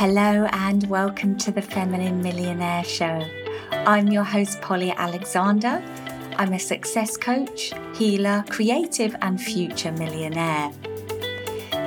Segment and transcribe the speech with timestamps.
[0.00, 3.22] Hello and welcome to the Feminine Millionaire Show.
[3.70, 5.82] I'm your host, Polly Alexandre.
[6.38, 10.72] I'm a success coach, healer, creative, and future millionaire.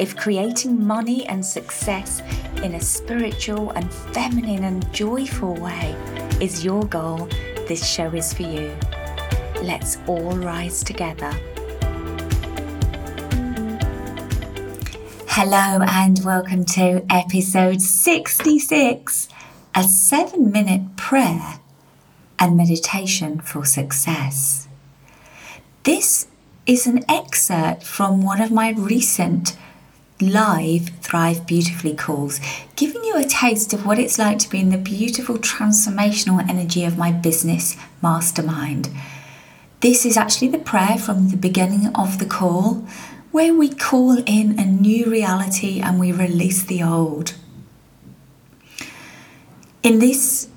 [0.00, 2.20] If creating money and success
[2.64, 5.94] in a spiritual and feminine and joyful way
[6.40, 7.28] is your goal,
[7.68, 8.76] this show is for you.
[9.62, 11.32] Let's all rise together.
[15.42, 19.26] Hello, and welcome to episode 66
[19.74, 21.60] a seven minute prayer
[22.38, 24.68] and meditation for success.
[25.84, 26.26] This
[26.66, 29.56] is an excerpt from one of my recent
[30.20, 32.38] live Thrive Beautifully calls,
[32.76, 36.84] giving you a taste of what it's like to be in the beautiful transformational energy
[36.84, 38.90] of my business mastermind.
[39.80, 42.86] This is actually the prayer from the beginning of the call,
[43.32, 47.34] where we call in a new reality and we release the old.
[49.82, 50.48] In this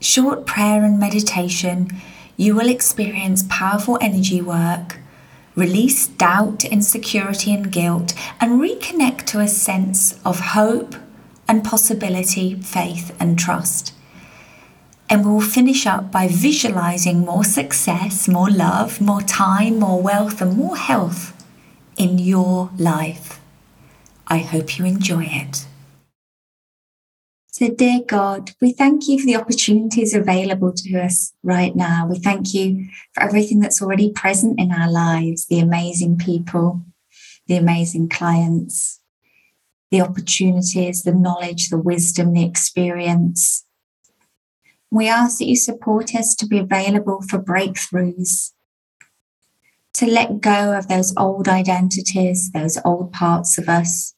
[0.00, 1.90] short prayer and meditation,
[2.36, 4.98] you will experience powerful energy work
[5.54, 10.94] release doubt, insecurity, and guilt, and reconnect to a sense of hope
[11.46, 13.92] and possibility, faith, and trust.
[15.10, 20.56] And we'll finish up by visualizing more success, more love, more time, more wealth, and
[20.56, 21.31] more health
[22.02, 23.40] in your life.
[24.26, 25.66] I hope you enjoy it.
[27.46, 32.08] So, dear God, we thank you for the opportunities available to us right now.
[32.10, 36.82] We thank you for everything that's already present in our lives the amazing people,
[37.46, 39.00] the amazing clients,
[39.92, 43.64] the opportunities, the knowledge, the wisdom, the experience.
[44.90, 48.52] We ask that you support us to be available for breakthroughs,
[49.94, 54.14] to let go of those old identities, those old parts of us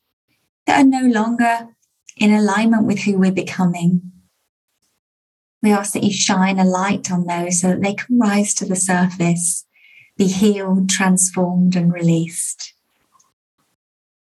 [0.66, 1.68] that are no longer
[2.16, 4.12] in alignment with who we're becoming.
[5.62, 8.64] We ask that you shine a light on those so that they can rise to
[8.64, 9.64] the surface,
[10.16, 12.74] be healed, transformed, and released.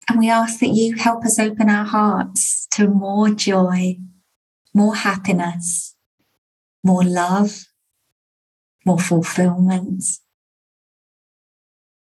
[0.09, 3.97] And we ask that you help us open our hearts to more joy,
[4.73, 5.95] more happiness,
[6.83, 7.65] more love,
[8.85, 10.03] more fulfillment,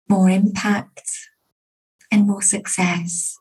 [0.07, 1.11] more impact,
[2.11, 3.37] and more success.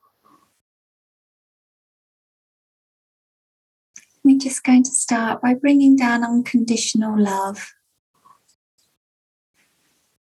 [4.23, 7.73] We're just going to start by bringing down unconditional love.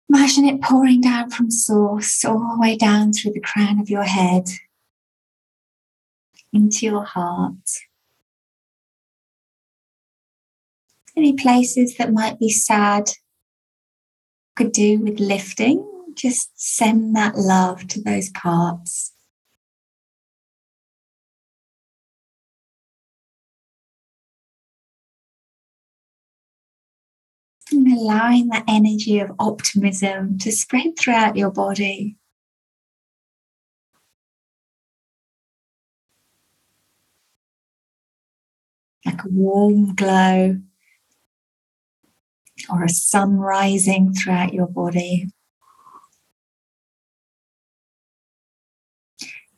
[0.09, 4.03] Imagine it pouring down from source all the way down through the crown of your
[4.03, 4.49] head
[6.51, 7.69] into your heart.
[11.15, 13.11] Any places that might be sad
[14.55, 19.13] could do with lifting, just send that love to those parts.
[27.73, 32.17] and allowing that energy of optimism to spread throughout your body.
[39.05, 40.59] Like a warm glow
[42.69, 45.32] or a sun rising throughout your body.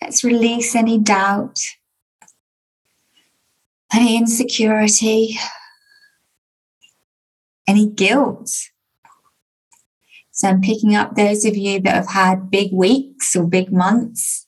[0.05, 1.59] Let's release any doubt,
[3.91, 5.39] any insecurity,
[7.67, 8.51] any guilt.
[10.29, 14.45] So I'm picking up those of you that have had big weeks or big months.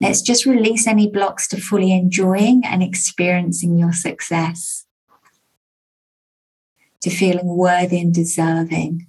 [0.00, 4.84] Let's just release any blocks to fully enjoying and experiencing your success,
[7.02, 9.06] to feeling worthy and deserving.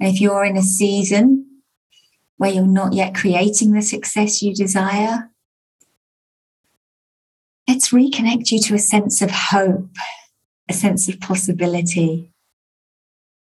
[0.00, 1.46] And if you're in a season
[2.36, 5.30] where you're not yet creating the success you desire,
[7.66, 9.90] let's reconnect you to a sense of hope,
[10.68, 12.32] a sense of possibility,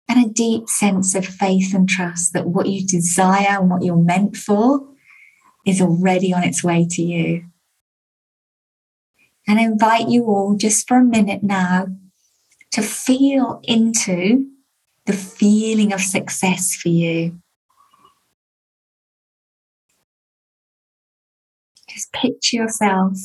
[0.08, 3.96] and a deep sense of faith and trust that what you desire and what you're
[3.96, 4.88] meant for
[5.66, 7.44] is already on its way to you.
[9.48, 11.88] And I invite you all just for a minute now
[12.72, 14.48] to feel into
[15.06, 17.38] the feeling of success for you.
[21.88, 23.16] Just picture yourself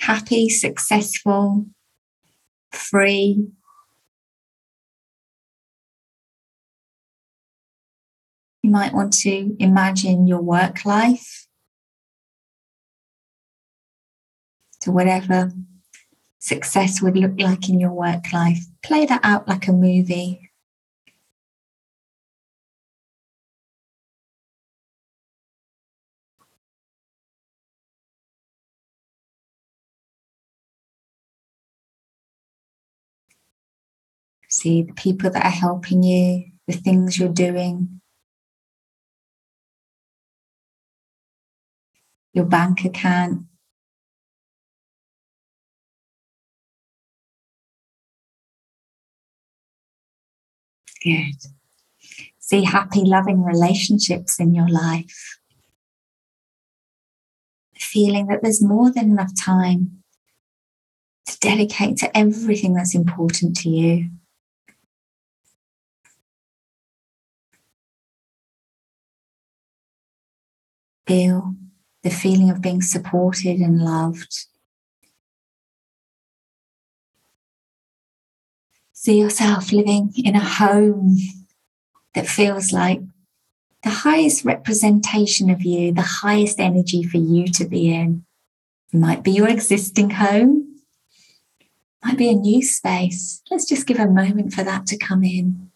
[0.00, 1.66] happy, successful,
[2.72, 3.48] free.
[8.62, 11.46] You might want to imagine your work life
[14.82, 15.52] to whatever
[16.38, 18.60] success would look like in your work life.
[18.82, 20.47] Play that out like a movie.
[34.58, 38.00] See the people that are helping you, the things you're doing,
[42.32, 43.44] your bank account.
[51.04, 51.36] Good.
[52.40, 55.38] See happy, loving relationships in your life.
[57.76, 60.02] Feeling that there's more than enough time
[61.26, 64.10] to dedicate to everything that's important to you.
[71.08, 71.54] Feel
[72.02, 74.44] the feeling of being supported and loved.
[78.92, 81.16] See yourself living in a home
[82.14, 83.00] that feels like
[83.82, 88.26] the highest representation of you, the highest energy for you to be in.
[88.92, 90.76] It might be your existing home,
[92.04, 93.40] might be a new space.
[93.50, 95.67] Let's just give a moment for that to come in.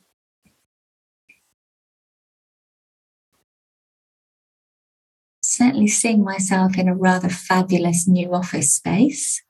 [5.54, 9.42] Certainly seeing myself in a rather fabulous new office space.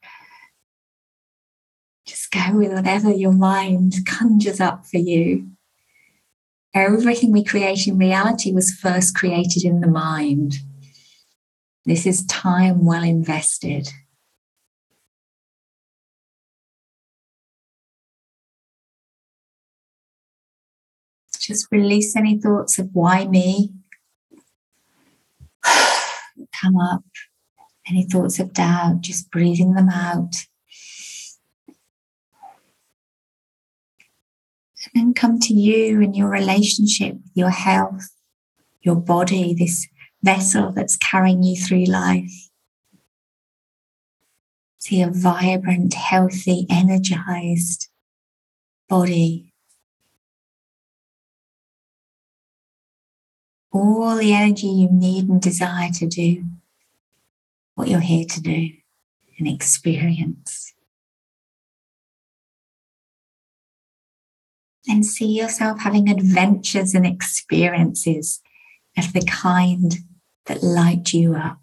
[2.04, 5.52] Just go with whatever your mind conjures up for you.
[6.74, 10.54] Everything we create in reality was first created in the mind.
[11.84, 13.88] This is time well invested.
[21.38, 23.72] Just release any thoughts of why me
[26.60, 27.02] come up.
[27.88, 30.46] Any thoughts of doubt, just breathing them out.
[34.94, 38.08] and then come to you and your relationship, your health,
[38.82, 39.86] your body, this
[40.22, 42.32] vessel that's carrying you through life.
[44.78, 47.88] See a vibrant, healthy, energized
[48.88, 49.51] body.
[53.72, 56.44] All the energy you need and desire to do
[57.74, 58.70] what you're here to do
[59.38, 60.72] and experience.
[64.88, 68.40] and see yourself having adventures and experiences
[68.98, 69.96] of the kind
[70.46, 71.61] that light you up.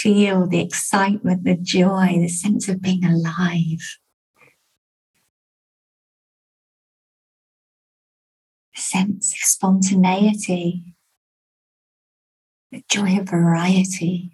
[0.00, 3.98] Feel the excitement, the joy, the sense of being alive.
[8.76, 10.94] A sense of spontaneity
[12.70, 14.30] the joy of variety.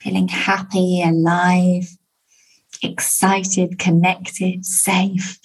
[0.00, 1.96] Feeling happy, alive,
[2.82, 5.38] excited, connected, safe,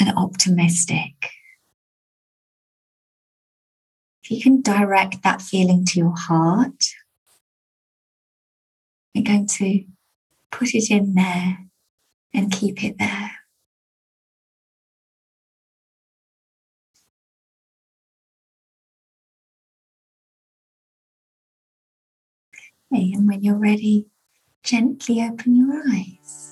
[0.00, 1.30] and optimistic.
[4.22, 6.84] If you can direct that feeling to your heart,
[9.14, 9.84] we're going to
[10.50, 11.58] put it in there
[12.32, 13.32] and keep it there.
[22.92, 24.06] Okay, and when you're ready,
[24.62, 26.43] gently open your eyes.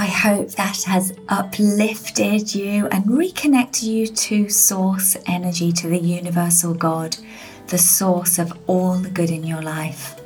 [0.00, 6.72] I hope that has uplifted you and reconnected you to source energy, to the universal
[6.72, 7.18] God,
[7.66, 10.18] the source of all the good in your life.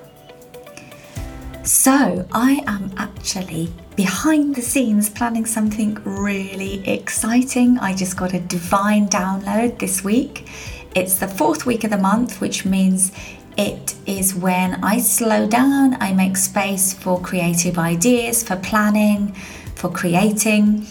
[1.65, 7.77] So, I am actually behind the scenes planning something really exciting.
[7.81, 10.49] I just got a divine download this week.
[10.95, 13.11] It's the fourth week of the month, which means
[13.57, 19.35] it is when I slow down, I make space for creative ideas, for planning,
[19.75, 20.87] for creating,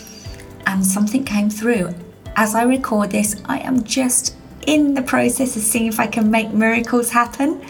[0.65, 1.93] and something came through.
[2.35, 4.35] As I record this, I am just
[4.65, 7.61] in the process of seeing if I can make miracles happen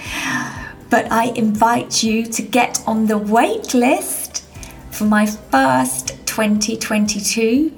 [0.93, 4.43] but I invite you to get on the wait list
[4.91, 7.75] for my first 2022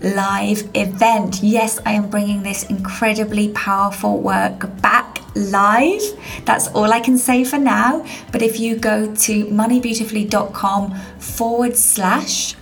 [0.00, 1.44] live event.
[1.44, 6.02] Yes, I am bringing this incredibly powerful work back live.
[6.44, 8.04] That's all I can say for now.
[8.32, 12.56] But if you go to moneybeautifully.com forward slash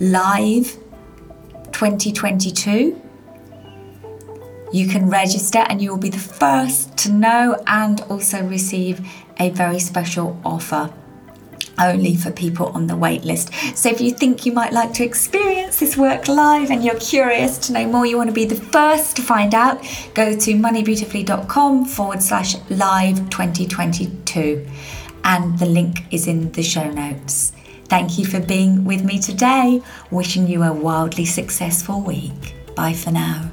[0.00, 0.78] live
[1.72, 3.00] 2022,
[4.72, 9.06] you can register and you will be the first to know and also receive
[9.38, 10.92] a very special offer
[11.78, 13.76] only for people on the waitlist.
[13.76, 17.58] So if you think you might like to experience this work live and you're curious
[17.58, 19.82] to know more, you want to be the first to find out,
[20.14, 24.66] go to moneybeautifully.com forward slash live 2022.
[25.24, 27.52] and the link is in the show notes.
[27.90, 29.82] Thank you for being with me today.
[30.12, 32.54] Wishing you a wildly successful week.
[32.76, 33.49] Bye for now.